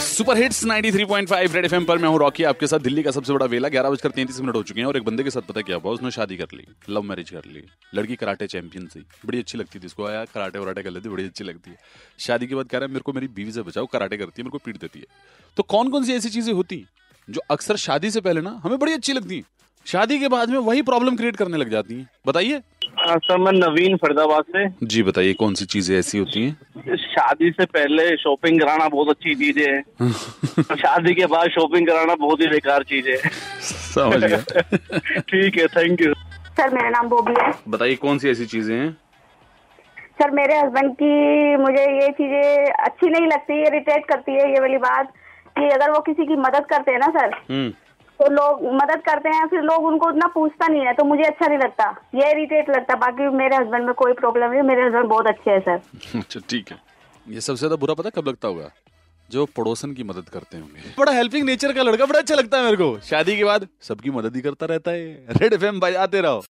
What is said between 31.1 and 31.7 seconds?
के बाद